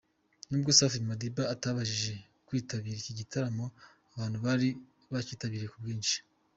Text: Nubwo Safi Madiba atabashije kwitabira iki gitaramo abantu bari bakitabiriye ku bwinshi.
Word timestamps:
Nubwo 0.49 0.69
Safi 0.77 0.99
Madiba 1.09 1.43
atabashije 1.53 2.13
kwitabira 2.47 2.97
iki 3.01 3.13
gitaramo 3.19 3.65
abantu 4.13 4.37
bari 4.45 4.69
bakitabiriye 5.11 5.71
ku 5.71 5.79
bwinshi. 5.83 6.17